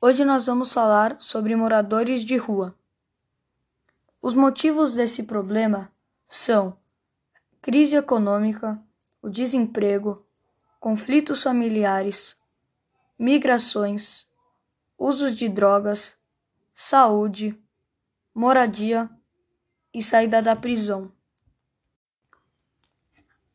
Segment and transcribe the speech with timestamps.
[0.00, 2.72] Hoje nós vamos falar sobre moradores de rua.
[4.22, 5.90] Os motivos desse problema
[6.28, 6.78] são
[7.60, 8.80] crise econômica,
[9.20, 10.24] o desemprego,
[10.78, 12.36] conflitos familiares,
[13.18, 14.24] migrações,
[14.96, 16.16] usos de drogas,
[16.72, 17.60] saúde,
[18.32, 19.10] moradia
[19.92, 21.10] e saída da prisão.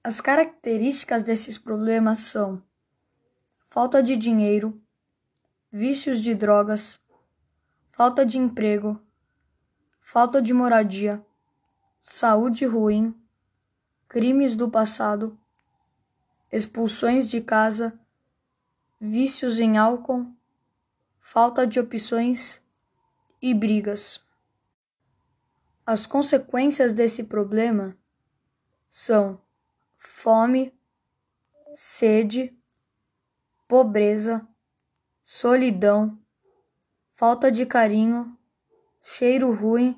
[0.04, 2.62] As características desses problemas são
[3.70, 4.83] falta de dinheiro,
[5.76, 7.04] vícios de drogas,
[7.90, 9.02] falta de emprego,
[10.00, 11.26] falta de moradia,
[12.04, 13.20] saúde ruim,
[14.08, 15.36] crimes do passado,
[16.52, 18.00] expulsões de casa,
[19.02, 20.32] vícios em álcool,
[21.20, 22.62] falta de opções
[23.42, 24.24] e brigas.
[25.84, 27.98] As consequências desse problema
[28.92, 29.42] são
[29.98, 30.72] fome,
[31.74, 32.56] sede,
[33.68, 34.48] pobreza,
[35.24, 36.20] solidão,
[37.14, 38.38] falta de carinho,
[39.02, 39.96] cheiro ruim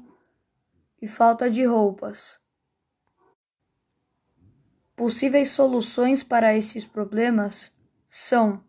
[1.02, 2.40] e falta de roupas.
[4.96, 7.74] Possíveis soluções para esses problemas
[8.08, 8.64] são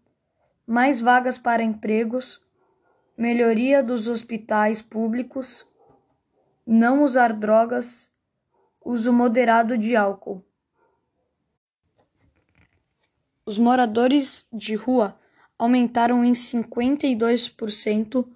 [0.67, 2.43] mais vagas para empregos,
[3.17, 5.67] melhoria dos hospitais públicos,
[6.67, 8.11] não usar drogas,
[8.85, 10.43] uso moderado de álcool.
[13.45, 15.17] Os moradores de rua
[15.59, 18.29] aumentaram em 52%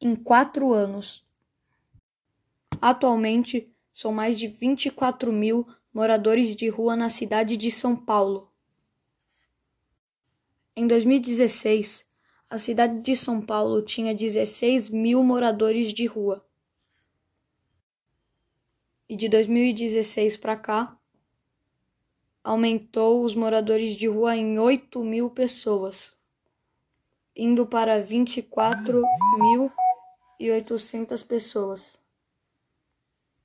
[0.00, 1.24] em quatro anos.
[2.80, 8.52] Atualmente, são mais de 24 mil moradores de rua na cidade de São Paulo.
[10.74, 12.04] Em 2016,
[12.50, 16.44] a cidade de São Paulo tinha 16 mil moradores de rua.
[19.08, 20.98] E de 2016 para cá,
[22.44, 26.16] aumentou os moradores de rua em 8 mil pessoas
[27.36, 29.02] indo para vinte e quatro
[29.38, 29.70] mil
[30.40, 32.00] e oitocentas pessoas.